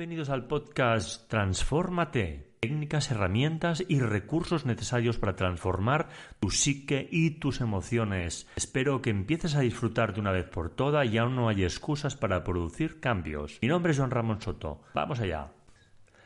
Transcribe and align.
Bienvenidos 0.00 0.30
al 0.30 0.46
podcast 0.46 1.28
Transfórmate. 1.28 2.54
Técnicas, 2.60 3.10
herramientas 3.10 3.84
y 3.86 4.00
recursos 4.00 4.64
necesarios 4.64 5.18
para 5.18 5.36
transformar 5.36 6.08
tu 6.40 6.50
psique 6.50 7.06
y 7.12 7.32
tus 7.32 7.60
emociones. 7.60 8.46
Espero 8.56 9.02
que 9.02 9.10
empieces 9.10 9.56
a 9.56 9.60
disfrutar 9.60 10.14
de 10.14 10.20
una 10.20 10.32
vez 10.32 10.46
por 10.46 10.70
todas 10.70 11.06
y 11.06 11.18
aún 11.18 11.36
no 11.36 11.50
hay 11.50 11.64
excusas 11.64 12.16
para 12.16 12.42
producir 12.44 12.98
cambios. 12.98 13.58
Mi 13.60 13.68
nombre 13.68 13.92
es 13.92 13.98
Juan 13.98 14.10
Ramón 14.10 14.40
Soto. 14.40 14.80
Vamos 14.94 15.20
allá. 15.20 15.52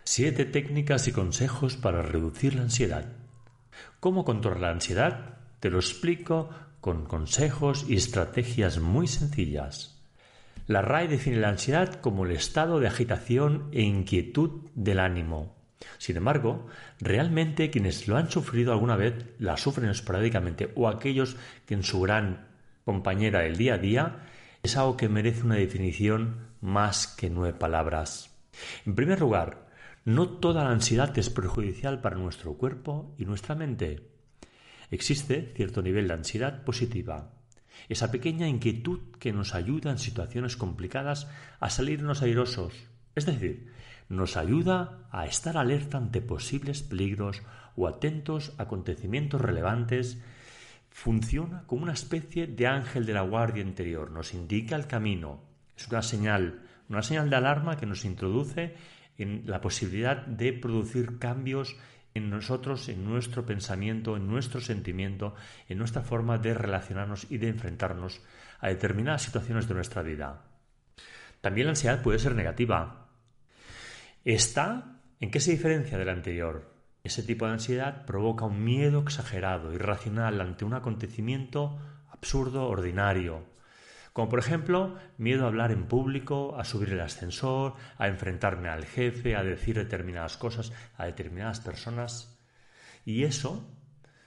Siete 0.04 0.44
técnicas 0.44 1.08
y 1.08 1.12
consejos 1.12 1.76
para 1.76 2.00
reducir 2.00 2.54
la 2.54 2.62
ansiedad. 2.62 3.06
¿Cómo 3.98 4.24
controlar 4.24 4.60
la 4.60 4.70
ansiedad? 4.70 5.38
Te 5.58 5.70
lo 5.70 5.78
explico 5.78 6.48
con 6.80 7.06
consejos 7.06 7.86
y 7.88 7.96
estrategias 7.96 8.78
muy 8.78 9.08
sencillas. 9.08 9.93
La 10.66 10.80
RAE 10.80 11.08
define 11.08 11.36
la 11.36 11.50
ansiedad 11.50 11.96
como 12.00 12.24
el 12.24 12.30
estado 12.30 12.80
de 12.80 12.86
agitación 12.86 13.68
e 13.72 13.82
inquietud 13.82 14.62
del 14.74 14.98
ánimo. 14.98 15.54
Sin 15.98 16.16
embargo, 16.16 16.66
realmente 17.00 17.70
quienes 17.70 18.08
lo 18.08 18.16
han 18.16 18.30
sufrido 18.30 18.72
alguna 18.72 18.96
vez 18.96 19.26
la 19.38 19.58
sufren 19.58 19.90
esporádicamente 19.90 20.72
o 20.74 20.88
aquellos 20.88 21.36
que 21.66 21.74
en 21.74 21.82
su 21.82 22.00
gran 22.00 22.48
compañera 22.86 23.40
del 23.40 23.58
día 23.58 23.74
a 23.74 23.78
día 23.78 24.26
es 24.62 24.78
algo 24.78 24.96
que 24.96 25.10
merece 25.10 25.42
una 25.42 25.56
definición 25.56 26.48
más 26.62 27.08
que 27.08 27.28
nueve 27.28 27.58
palabras. 27.58 28.34
En 28.86 28.94
primer 28.94 29.20
lugar, 29.20 29.68
no 30.06 30.28
toda 30.28 30.64
la 30.64 30.70
ansiedad 30.70 31.16
es 31.18 31.28
perjudicial 31.28 32.00
para 32.00 32.16
nuestro 32.16 32.54
cuerpo 32.54 33.14
y 33.18 33.26
nuestra 33.26 33.54
mente. 33.54 34.08
Existe 34.90 35.52
cierto 35.54 35.82
nivel 35.82 36.08
de 36.08 36.14
ansiedad 36.14 36.64
positiva, 36.64 37.32
esa 37.88 38.10
pequeña 38.10 38.48
inquietud 38.48 39.00
que 39.18 39.32
nos 39.32 39.54
ayuda 39.54 39.90
en 39.90 39.98
situaciones 39.98 40.56
complicadas 40.56 41.28
a 41.60 41.70
salirnos 41.70 42.22
airosos, 42.22 42.72
es 43.14 43.26
decir, 43.26 43.72
nos 44.08 44.36
ayuda 44.36 45.06
a 45.10 45.26
estar 45.26 45.56
alerta 45.56 45.98
ante 45.98 46.20
posibles 46.20 46.82
peligros 46.82 47.42
o 47.76 47.88
atentos 47.88 48.52
a 48.58 48.64
acontecimientos 48.64 49.40
relevantes, 49.40 50.20
funciona 50.90 51.64
como 51.66 51.82
una 51.82 51.92
especie 51.92 52.46
de 52.46 52.66
ángel 52.66 53.06
de 53.06 53.14
la 53.14 53.22
guardia 53.22 53.62
interior, 53.62 54.10
nos 54.10 54.34
indica 54.34 54.76
el 54.76 54.86
camino, 54.86 55.42
es 55.76 55.88
una 55.88 56.02
señal, 56.02 56.62
una 56.88 57.02
señal 57.02 57.30
de 57.30 57.36
alarma 57.36 57.76
que 57.76 57.86
nos 57.86 58.04
introduce 58.04 58.74
en 59.18 59.42
la 59.46 59.60
posibilidad 59.60 60.26
de 60.26 60.52
producir 60.52 61.18
cambios 61.18 61.76
en 62.14 62.30
nosotros, 62.30 62.88
en 62.88 63.04
nuestro 63.04 63.44
pensamiento, 63.44 64.16
en 64.16 64.28
nuestro 64.28 64.60
sentimiento, 64.60 65.34
en 65.68 65.78
nuestra 65.78 66.02
forma 66.02 66.38
de 66.38 66.54
relacionarnos 66.54 67.26
y 67.28 67.38
de 67.38 67.48
enfrentarnos 67.48 68.22
a 68.60 68.68
determinadas 68.68 69.22
situaciones 69.22 69.66
de 69.66 69.74
nuestra 69.74 70.02
vida. 70.02 70.44
También 71.40 71.66
la 71.66 71.72
ansiedad 71.72 72.02
puede 72.02 72.20
ser 72.20 72.36
negativa. 72.36 73.08
¿Está 74.24 75.00
en 75.18 75.30
qué 75.32 75.40
se 75.40 75.50
diferencia 75.50 75.98
de 75.98 76.04
la 76.04 76.12
anterior? 76.12 76.72
Ese 77.02 77.24
tipo 77.24 77.46
de 77.46 77.52
ansiedad 77.52 78.06
provoca 78.06 78.46
un 78.46 78.62
miedo 78.62 79.00
exagerado, 79.00 79.74
irracional 79.74 80.40
ante 80.40 80.64
un 80.64 80.74
acontecimiento 80.74 81.78
absurdo, 82.10 82.68
ordinario, 82.68 83.44
como 84.14 84.28
por 84.28 84.38
ejemplo, 84.38 84.96
miedo 85.18 85.44
a 85.44 85.48
hablar 85.48 85.72
en 85.72 85.88
público, 85.88 86.56
a 86.56 86.64
subir 86.64 86.90
el 86.90 87.00
ascensor, 87.00 87.74
a 87.98 88.06
enfrentarme 88.06 88.68
al 88.68 88.86
jefe, 88.86 89.34
a 89.34 89.42
decir 89.42 89.74
determinadas 89.76 90.36
cosas 90.36 90.72
a 90.96 91.04
determinadas 91.06 91.58
personas. 91.58 92.38
Y 93.04 93.24
eso 93.24 93.68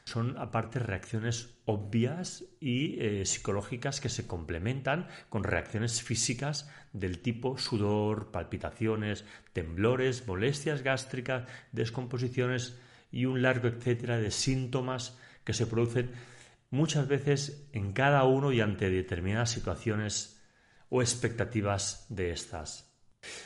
son 0.03 0.37
aparte 0.37 0.79
reacciones 0.79 1.57
obvias 1.63 2.43
y 2.59 2.99
eh, 2.99 3.25
psicológicas 3.25 4.01
que 4.01 4.09
se 4.09 4.27
complementan 4.27 5.07
con 5.29 5.45
reacciones 5.45 6.01
físicas 6.01 6.69
del 6.91 7.19
tipo 7.19 7.57
sudor, 7.57 8.31
palpitaciones, 8.31 9.23
temblores, 9.53 10.27
molestias 10.27 10.83
gástricas, 10.83 11.47
descomposiciones 11.71 12.77
y 13.09 13.23
un 13.23 13.41
largo 13.41 13.69
etcétera 13.69 14.17
de 14.17 14.31
síntomas 14.31 15.17
que 15.45 15.53
se 15.53 15.65
producen 15.65 16.11
muchas 16.69 17.07
veces 17.07 17.69
en 17.71 17.93
cada 17.93 18.23
uno 18.23 18.51
y 18.51 18.61
ante 18.61 18.89
determinadas 18.89 19.51
situaciones 19.51 20.41
o 20.89 21.01
expectativas 21.01 22.05
de 22.09 22.31
estas. 22.31 22.95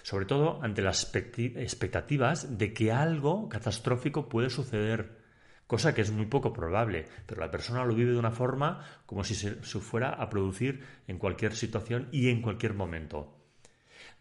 Sobre 0.03 0.25
todo 0.25 0.61
ante 0.61 0.81
las 0.81 1.11
expectativas 1.15 2.57
de 2.57 2.73
que 2.73 2.91
algo 2.91 3.49
catastrófico 3.49 4.29
puede 4.29 4.49
suceder, 4.49 5.21
cosa 5.65 5.93
que 5.93 6.01
es 6.01 6.11
muy 6.11 6.25
poco 6.25 6.53
probable, 6.53 7.07
pero 7.25 7.41
la 7.41 7.51
persona 7.51 7.85
lo 7.85 7.95
vive 7.95 8.11
de 8.11 8.19
una 8.19 8.31
forma 8.31 8.85
como 9.05 9.23
si 9.23 9.35
se 9.35 9.55
fuera 9.55 10.09
a 10.09 10.29
producir 10.29 10.83
en 11.07 11.17
cualquier 11.17 11.55
situación 11.55 12.09
y 12.11 12.29
en 12.29 12.41
cualquier 12.41 12.73
momento. 12.73 13.40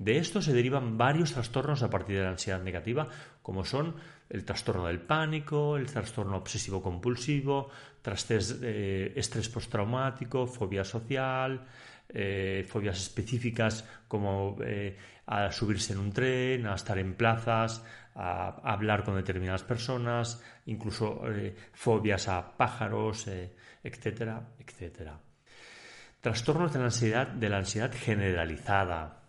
De 0.01 0.17
esto 0.17 0.41
se 0.41 0.55
derivan 0.55 0.97
varios 0.97 1.35
trastornos 1.35 1.83
a 1.83 1.91
partir 1.91 2.17
de 2.17 2.23
la 2.23 2.31
ansiedad 2.31 2.63
negativa, 2.63 3.07
como 3.43 3.67
son 3.67 3.97
el 4.31 4.47
trastorno 4.47 4.87
del 4.87 5.03
pánico, 5.03 5.77
el 5.77 5.93
trastorno 5.93 6.39
obsesivo-compulsivo, 6.39 7.69
eh, 8.63 9.13
estrés 9.15 9.51
postraumático, 9.51 10.47
fobia 10.47 10.85
social, 10.85 11.67
eh, 12.09 12.65
fobias 12.67 12.99
específicas 12.99 13.85
como 14.09 14.57
eh, 14.65 14.97
a 15.27 15.53
subirse 15.53 15.93
en 15.93 15.99
un 15.99 16.13
tren, 16.13 16.67
a 16.67 16.77
estar 16.77 16.97
en 16.97 17.13
plazas, 17.13 17.85
a, 18.15 18.73
hablar 18.73 19.05
con 19.05 19.17
determinadas 19.17 19.65
personas, 19.65 20.43
incluso 20.65 21.21
fobias 21.75 22.27
a 22.27 22.57
pájaros, 22.57 23.29
etcétera, 23.85 24.49
etcétera. 24.59 25.21
Trastornos 26.23 26.73
de 26.73 26.79
la 26.79 26.87
ansiedad, 26.87 27.27
de 27.27 27.49
la 27.51 27.59
ansiedad 27.59 27.93
generalizada, 27.93 29.20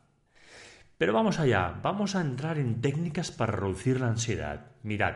pero 1.02 1.14
vamos 1.14 1.40
allá, 1.40 1.80
vamos 1.82 2.16
a 2.16 2.22
entrar 2.22 2.60
en 2.60 2.80
técnicas 2.80 3.32
para 3.32 3.54
reducir 3.54 4.00
la 4.00 4.06
ansiedad. 4.06 4.68
Mirad, 4.84 5.16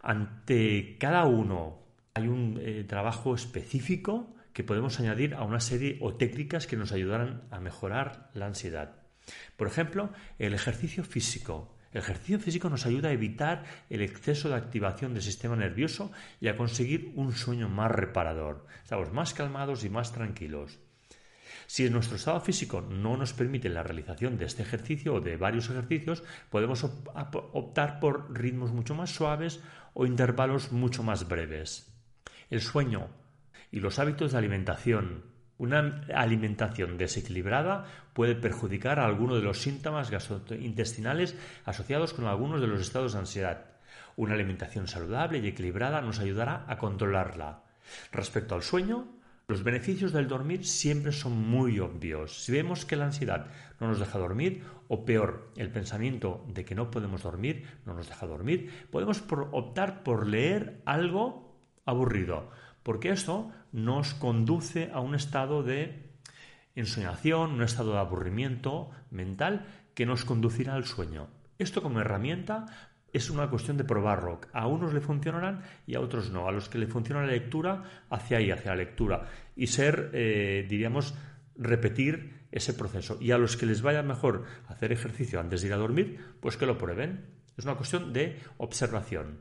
ante 0.00 0.96
cada 0.96 1.24
uno 1.24 1.80
hay 2.14 2.28
un 2.28 2.56
eh, 2.62 2.84
trabajo 2.84 3.34
específico 3.34 4.32
que 4.52 4.62
podemos 4.62 5.00
añadir 5.00 5.34
a 5.34 5.42
una 5.42 5.58
serie 5.58 5.98
o 6.00 6.14
técnicas 6.14 6.68
que 6.68 6.76
nos 6.76 6.92
ayudarán 6.92 7.48
a 7.50 7.58
mejorar 7.58 8.30
la 8.32 8.46
ansiedad. 8.46 8.94
Por 9.56 9.66
ejemplo, 9.66 10.12
el 10.38 10.54
ejercicio 10.54 11.02
físico. 11.02 11.76
El 11.90 12.02
ejercicio 12.02 12.38
físico 12.38 12.70
nos 12.70 12.86
ayuda 12.86 13.08
a 13.08 13.12
evitar 13.12 13.64
el 13.88 14.02
exceso 14.02 14.50
de 14.50 14.54
activación 14.54 15.14
del 15.14 15.24
sistema 15.24 15.56
nervioso 15.56 16.12
y 16.40 16.46
a 16.46 16.56
conseguir 16.56 17.10
un 17.16 17.32
sueño 17.32 17.68
más 17.68 17.90
reparador. 17.90 18.68
Estamos 18.84 19.12
más 19.12 19.34
calmados 19.34 19.82
y 19.82 19.90
más 19.90 20.12
tranquilos. 20.12 20.78
Si 21.66 21.88
nuestro 21.90 22.16
estado 22.16 22.40
físico 22.40 22.80
no 22.80 23.16
nos 23.16 23.32
permite 23.32 23.68
la 23.68 23.82
realización 23.82 24.38
de 24.38 24.44
este 24.44 24.62
ejercicio 24.62 25.14
o 25.14 25.20
de 25.20 25.36
varios 25.36 25.70
ejercicios, 25.70 26.22
podemos 26.50 26.84
optar 26.84 28.00
por 28.00 28.36
ritmos 28.36 28.72
mucho 28.72 28.94
más 28.94 29.10
suaves 29.10 29.60
o 29.94 30.06
intervalos 30.06 30.72
mucho 30.72 31.02
más 31.02 31.28
breves. 31.28 31.92
El 32.50 32.60
sueño 32.60 33.08
y 33.70 33.80
los 33.80 33.98
hábitos 33.98 34.32
de 34.32 34.38
alimentación. 34.38 35.24
Una 35.58 36.02
alimentación 36.14 36.96
desequilibrada 36.96 37.84
puede 38.14 38.34
perjudicar 38.34 38.98
a 38.98 39.04
alguno 39.04 39.36
de 39.36 39.42
los 39.42 39.60
síntomas 39.60 40.10
gastrointestinales 40.10 41.36
asociados 41.66 42.14
con 42.14 42.26
algunos 42.26 42.60
de 42.60 42.66
los 42.66 42.80
estados 42.80 43.12
de 43.12 43.18
ansiedad. 43.18 43.66
Una 44.16 44.34
alimentación 44.34 44.88
saludable 44.88 45.38
y 45.38 45.46
equilibrada 45.46 46.00
nos 46.00 46.18
ayudará 46.18 46.64
a 46.66 46.78
controlarla. 46.78 47.62
Respecto 48.10 48.54
al 48.54 48.62
sueño, 48.62 49.19
los 49.50 49.64
beneficios 49.64 50.12
del 50.12 50.28
dormir 50.28 50.64
siempre 50.64 51.10
son 51.10 51.32
muy 51.32 51.80
obvios. 51.80 52.44
Si 52.44 52.52
vemos 52.52 52.84
que 52.84 52.94
la 52.94 53.06
ansiedad 53.06 53.48
no 53.80 53.88
nos 53.88 53.98
deja 53.98 54.16
dormir, 54.16 54.62
o 54.86 55.04
peor, 55.04 55.50
el 55.56 55.72
pensamiento 55.72 56.44
de 56.46 56.64
que 56.64 56.76
no 56.76 56.92
podemos 56.92 57.24
dormir 57.24 57.66
no 57.84 57.94
nos 57.94 58.08
deja 58.08 58.28
dormir, 58.28 58.70
podemos 58.92 59.24
optar 59.50 60.04
por 60.04 60.28
leer 60.28 60.80
algo 60.84 61.58
aburrido, 61.84 62.50
porque 62.84 63.10
eso 63.10 63.50
nos 63.72 64.14
conduce 64.14 64.92
a 64.94 65.00
un 65.00 65.16
estado 65.16 65.64
de 65.64 66.12
ensoñación, 66.76 67.50
un 67.50 67.62
estado 67.64 67.94
de 67.94 67.98
aburrimiento 67.98 68.90
mental 69.10 69.66
que 69.94 70.06
nos 70.06 70.24
conducirá 70.24 70.74
al 70.74 70.84
sueño. 70.84 71.26
Esto 71.58 71.82
como 71.82 72.00
herramienta 72.00 72.66
es 73.12 73.30
una 73.30 73.48
cuestión 73.48 73.76
de 73.76 73.84
probarlo. 73.84 74.40
A 74.52 74.66
unos 74.66 74.94
le 74.94 75.00
funcionarán 75.00 75.62
y 75.86 75.94
a 75.94 76.00
otros 76.00 76.30
no. 76.30 76.48
A 76.48 76.52
los 76.52 76.68
que 76.68 76.78
le 76.78 76.86
funciona 76.86 77.22
la 77.22 77.32
lectura, 77.32 77.82
hacia 78.08 78.38
ahí, 78.38 78.50
hacia 78.50 78.72
la 78.72 78.76
lectura. 78.76 79.28
Y 79.56 79.66
ser, 79.66 80.10
eh, 80.12 80.66
diríamos, 80.68 81.14
repetir 81.56 82.46
ese 82.52 82.74
proceso. 82.74 83.18
Y 83.20 83.32
a 83.32 83.38
los 83.38 83.56
que 83.56 83.66
les 83.66 83.82
vaya 83.82 84.02
mejor 84.02 84.44
hacer 84.68 84.92
ejercicio 84.92 85.40
antes 85.40 85.60
de 85.60 85.68
ir 85.68 85.72
a 85.72 85.78
dormir, 85.78 86.18
pues 86.40 86.56
que 86.56 86.66
lo 86.66 86.78
prueben. 86.78 87.26
Es 87.56 87.64
una 87.64 87.76
cuestión 87.76 88.12
de 88.12 88.38
observación. 88.58 89.40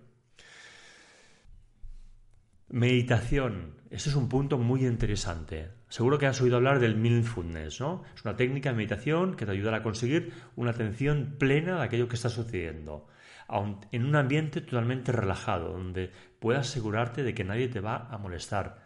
Meditación. 2.69 3.79
Ese 3.89 4.09
es 4.09 4.15
un 4.15 4.29
punto 4.29 4.59
muy 4.59 4.85
interesante. 4.85 5.71
Seguro 5.87 6.19
que 6.19 6.27
has 6.27 6.39
oído 6.39 6.57
hablar 6.57 6.79
del 6.79 6.97
mindfulness, 6.97 7.79
¿no? 7.79 8.03
Es 8.15 8.23
una 8.23 8.35
técnica 8.35 8.69
de 8.69 8.75
meditación 8.75 9.35
que 9.35 9.45
te 9.45 9.51
ayudará 9.51 9.77
a 9.77 9.83
conseguir 9.83 10.33
una 10.55 10.71
atención 10.71 11.35
plena 11.39 11.77
de 11.77 11.83
aquello 11.83 12.07
que 12.07 12.15
está 12.15 12.29
sucediendo 12.29 13.07
en 13.91 14.05
un 14.05 14.15
ambiente 14.15 14.61
totalmente 14.61 15.11
relajado, 15.11 15.73
donde 15.73 16.11
puedas 16.39 16.69
asegurarte 16.69 17.23
de 17.23 17.33
que 17.33 17.43
nadie 17.43 17.67
te 17.67 17.79
va 17.79 18.07
a 18.09 18.17
molestar. 18.17 18.83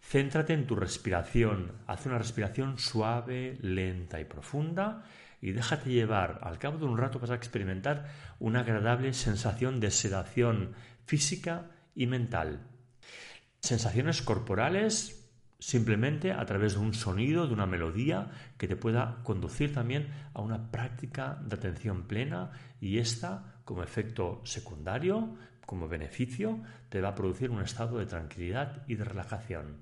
Céntrate 0.00 0.54
en 0.54 0.66
tu 0.66 0.76
respiración, 0.76 1.72
haz 1.86 2.06
una 2.06 2.18
respiración 2.18 2.78
suave, 2.78 3.58
lenta 3.60 4.20
y 4.20 4.24
profunda 4.24 5.04
y 5.40 5.52
déjate 5.52 5.90
llevar. 5.90 6.40
Al 6.42 6.58
cabo 6.58 6.78
de 6.78 6.86
un 6.86 6.98
rato 6.98 7.18
vas 7.18 7.30
a 7.30 7.34
experimentar 7.34 8.08
una 8.38 8.60
agradable 8.60 9.12
sensación 9.12 9.78
de 9.80 9.90
sedación 9.90 10.74
física 11.04 11.70
y 11.94 12.06
mental. 12.06 12.66
Sensaciones 13.60 14.22
corporales 14.22 15.19
simplemente 15.60 16.32
a 16.32 16.44
través 16.44 16.74
de 16.74 16.80
un 16.80 16.94
sonido, 16.94 17.46
de 17.46 17.52
una 17.52 17.66
melodía 17.66 18.30
que 18.58 18.66
te 18.66 18.76
pueda 18.76 19.20
conducir 19.22 19.72
también 19.72 20.08
a 20.34 20.40
una 20.40 20.70
práctica 20.70 21.38
de 21.44 21.54
atención 21.54 22.08
plena 22.08 22.50
y 22.80 22.98
esta, 22.98 23.60
como 23.64 23.84
efecto 23.84 24.40
secundario, 24.44 25.36
como 25.64 25.86
beneficio, 25.86 26.60
te 26.88 27.00
va 27.00 27.10
a 27.10 27.14
producir 27.14 27.50
un 27.50 27.62
estado 27.62 27.98
de 27.98 28.06
tranquilidad 28.06 28.82
y 28.88 28.96
de 28.96 29.04
relajación. 29.04 29.76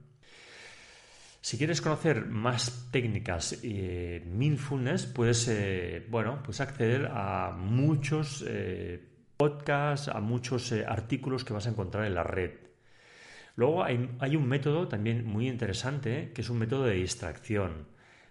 Si 1.41 1.57
quieres 1.57 1.81
conocer 1.81 2.27
más 2.27 2.89
técnicas 2.91 3.59
eh, 3.63 4.23
mindfulness, 4.27 5.07
puedes 5.07 5.49
eh, 5.49 6.05
bueno, 6.11 6.43
pues 6.45 6.61
acceder 6.61 7.09
a 7.11 7.53
muchos 7.57 8.45
eh, 8.47 9.09
podcasts, 9.39 10.09
a 10.09 10.21
muchos 10.21 10.73
eh, 10.73 10.85
artículos 10.85 11.45
que 11.45 11.55
vas 11.55 11.67
a 11.67 11.71
encontrar 11.71 12.05
en 12.05 12.15
la 12.15 12.25
red. 12.25 12.68
Luego 13.59 13.83
hay, 13.83 14.37
un 14.37 14.47
método 14.47 14.87
también 14.87 15.27
muy 15.27 15.49
interesante, 15.49 16.31
que 16.33 16.43
es 16.43 16.49
un 16.49 16.61
método 16.61 16.85
de 16.85 16.95
distracción 16.95 17.89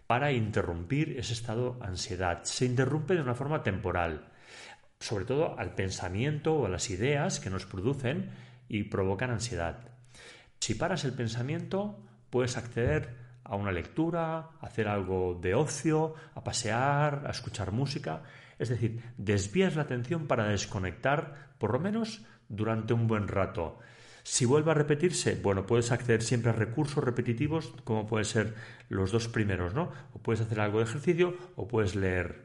para 0.08 0.32
interrumpir 0.32 1.20
ese 1.20 1.34
estado 1.34 1.74
de 1.74 1.86
ansiedad. 1.86 2.46
Se 2.46 2.64
interrumpe 2.64 3.14
de 3.14 3.24
una 3.24 3.36
forma 3.36 3.62
temporal, 3.62 4.30
sobre 5.02 5.26
todo 5.26 5.60
al 5.60 5.76
pensamiento 5.76 6.54
o 6.56 6.66
a 6.66 6.70
las 6.70 6.90
ideas 6.90 7.42
que 7.42 7.50
nos 7.50 7.66
producen 7.66 8.30
y 8.70 8.84
provocan 8.84 9.32
ansiedad. 9.32 9.90
Si 10.62 10.76
paras 10.76 11.04
el 11.04 11.12
pensamiento, 11.12 12.00
puedes 12.30 12.56
acceder 12.56 13.18
a 13.44 13.58
una 13.58 13.74
lectura, 13.74 14.38
a 14.38 14.52
hacer 14.62 14.88
algo 14.88 15.38
de 15.42 15.56
ocio, 15.56 16.14
a 16.36 16.44
pasear, 16.46 17.26
a 17.28 17.32
escuchar 17.32 17.74
música. 17.74 18.24
Es 18.58 18.70
decir, 18.70 19.04
desvías 19.18 19.76
la 19.76 19.82
atención 19.82 20.26
para 20.26 20.48
desconectar 20.48 21.50
por 21.58 21.74
lo 21.74 21.80
menos 21.82 22.26
durante 22.48 22.94
un 22.94 23.08
buen 23.08 23.28
rato. 23.28 23.80
Si 24.30 24.44
vuelve 24.44 24.72
a 24.72 24.74
repetirse, 24.74 25.40
bueno, 25.42 25.66
puedes 25.66 25.94
acceder 25.94 26.22
siempre 26.22 26.52
a 26.52 26.54
recursos 26.54 27.02
repetitivos, 27.02 27.74
como 27.86 28.06
pueden 28.06 28.26
ser 28.26 28.56
los 28.90 29.14
dos 29.14 29.30
primeros, 29.30 29.74
¿no? 29.74 29.90
O 30.14 30.20
puedes 30.20 30.42
hacer 30.42 30.60
algo 30.60 30.80
de 30.80 30.84
ejercicio 30.84 31.38
o 31.56 31.66
puedes 31.66 31.96
leer. 31.96 32.44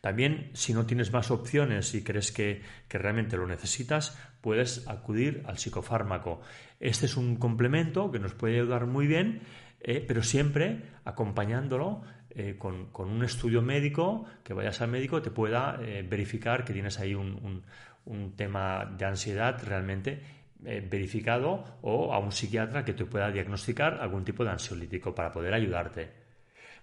También, 0.00 0.50
si 0.54 0.74
no 0.74 0.86
tienes 0.86 1.12
más 1.12 1.30
opciones 1.30 1.94
y 1.94 2.02
crees 2.02 2.32
que, 2.32 2.62
que, 2.88 2.98
realmente 2.98 3.36
lo 3.36 3.46
necesitas, 3.46 4.18
puedes 4.40 4.88
acudir 4.88 5.44
al 5.46 5.56
psicofármaco. 5.56 6.40
Este 6.80 7.06
es 7.06 7.16
un 7.16 7.36
complemento 7.36 8.10
que 8.10 8.18
nos 8.18 8.34
puede 8.34 8.56
ayudar 8.56 8.86
muy 8.86 9.06
bien, 9.06 9.42
eh, 9.82 10.04
pero 10.06 10.24
siempre 10.24 10.82
acompañándolo 11.04 12.02
eh, 12.30 12.56
con, 12.58 12.88
un 12.96 13.22
estudio 13.22 13.62
médico, 13.62 14.24
que 14.42 14.52
vayas 14.52 14.80
al 14.80 14.90
médico 14.90 15.22
te 15.22 15.30
pueda 15.30 15.78
eh, 15.80 16.04
verificar 16.06 16.64
que 16.64 16.72
tienes 16.72 16.98
ahí 16.98 17.14
un, 17.14 17.62
tema 18.36 18.84
de 18.98 19.04
ansiedad 19.04 19.62
realmente 19.64 20.43
verificado 20.64 21.78
o 21.82 22.12
a 22.12 22.18
un 22.18 22.32
psiquiatra 22.32 22.84
que 22.84 22.94
te 22.94 23.04
pueda 23.04 23.30
diagnosticar 23.30 24.00
algún 24.00 24.24
tipo 24.24 24.44
de 24.44 24.50
ansiolítico 24.50 25.14
para 25.14 25.32
poder 25.32 25.54
ayudarte. 25.54 26.10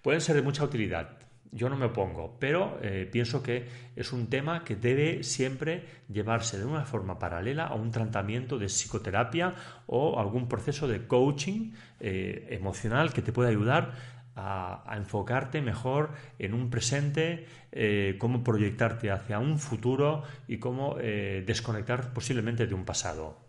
Pueden 0.02 0.20
ser 0.20 0.36
de 0.36 0.42
mucha 0.42 0.64
utilidad. 0.64 1.18
Yo 1.50 1.68
no 1.68 1.76
me 1.76 1.86
opongo, 1.86 2.38
pero 2.40 2.80
pienso 3.10 3.42
que 3.42 3.68
es 3.94 4.12
un 4.12 4.28
tema 4.28 4.64
que 4.64 4.74
debe 4.74 5.22
siempre 5.22 5.84
llevarse 6.08 6.58
de 6.58 6.64
una 6.64 6.86
forma 6.86 7.18
paralela 7.18 7.66
a 7.66 7.74
un 7.74 7.90
tratamiento 7.90 8.58
de 8.58 8.66
psicoterapia 8.66 9.54
o 9.86 10.18
algún 10.18 10.48
proceso 10.48 10.88
de 10.88 11.06
coaching 11.06 11.72
emocional 12.00 13.12
que 13.12 13.20
te 13.20 13.32
pueda 13.32 13.50
ayudar 13.50 13.92
a, 14.36 14.94
enfocarte 14.96 15.60
mejor 15.60 16.10
en 16.38 16.54
un 16.54 16.70
presente, 16.70 17.46
eh, 17.70 18.16
cómo 18.18 18.42
proyectarte 18.42 19.10
hacia 19.10 19.38
un 19.38 19.58
futuro 19.58 20.22
y 20.48 20.58
cómo 20.58 20.96
eh, 21.00 21.44
desconectar 21.46 22.12
posiblemente 22.12 22.66
de 22.66 22.74
un 22.74 22.84
pasado. 22.84 23.41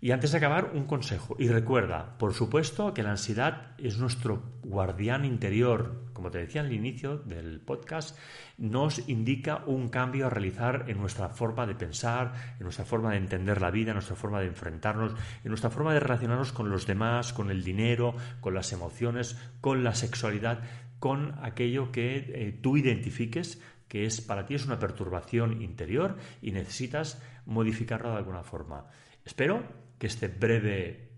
Y 0.00 0.12
antes 0.12 0.30
de 0.30 0.38
acabar, 0.38 0.70
un 0.74 0.84
consejo. 0.84 1.34
Y 1.40 1.48
recuerda, 1.48 2.16
por 2.18 2.32
supuesto, 2.32 2.94
que 2.94 3.02
la 3.02 3.10
ansiedad 3.10 3.72
es 3.78 3.98
nuestro 3.98 4.44
guardián 4.62 5.24
interior. 5.24 6.04
Como 6.12 6.30
te 6.30 6.38
decía 6.38 6.60
al 6.60 6.72
inicio 6.72 7.16
del 7.18 7.60
podcast, 7.60 8.16
nos 8.58 9.08
indica 9.08 9.64
un 9.66 9.88
cambio 9.88 10.26
a 10.26 10.30
realizar 10.30 10.84
en 10.86 10.98
nuestra 10.98 11.30
forma 11.30 11.66
de 11.66 11.74
pensar, 11.74 12.32
en 12.58 12.62
nuestra 12.62 12.84
forma 12.84 13.10
de 13.10 13.16
entender 13.16 13.60
la 13.60 13.72
vida, 13.72 13.90
en 13.90 13.96
nuestra 13.96 14.14
forma 14.14 14.38
de 14.38 14.46
enfrentarnos, 14.46 15.14
en 15.42 15.48
nuestra 15.48 15.70
forma 15.70 15.92
de 15.92 16.00
relacionarnos 16.00 16.52
con 16.52 16.70
los 16.70 16.86
demás, 16.86 17.32
con 17.32 17.50
el 17.50 17.64
dinero, 17.64 18.14
con 18.40 18.54
las 18.54 18.72
emociones, 18.72 19.36
con 19.60 19.82
la 19.82 19.96
sexualidad, 19.96 20.60
con 21.00 21.34
aquello 21.42 21.90
que 21.90 22.18
eh, 22.18 22.58
tú 22.62 22.76
identifiques 22.76 23.60
que 23.88 24.04
es 24.04 24.20
para 24.20 24.44
ti 24.44 24.54
es 24.54 24.66
una 24.66 24.78
perturbación 24.78 25.62
interior 25.62 26.18
y 26.42 26.52
necesitas 26.52 27.20
modificarlo 27.46 28.10
de 28.10 28.18
alguna 28.18 28.42
forma. 28.42 28.84
Espero 29.24 29.87
que 29.98 30.06
este 30.06 30.28
breve 30.28 31.12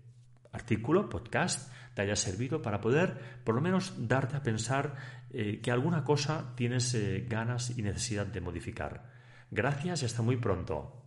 artículo, 0.51 1.09
podcast, 1.09 1.71
te 1.93 2.01
haya 2.01 2.15
servido 2.15 2.61
para 2.61 2.81
poder 2.81 3.41
por 3.43 3.55
lo 3.55 3.61
menos 3.61 4.07
darte 4.07 4.35
a 4.35 4.43
pensar 4.43 4.95
eh, 5.31 5.59
que 5.61 5.71
alguna 5.71 6.03
cosa 6.03 6.53
tienes 6.55 6.93
eh, 6.93 7.25
ganas 7.27 7.77
y 7.77 7.81
necesidad 7.81 8.25
de 8.25 8.41
modificar. 8.41 9.09
Gracias 9.49 10.01
y 10.01 10.05
hasta 10.05 10.21
muy 10.21 10.37
pronto. 10.37 11.00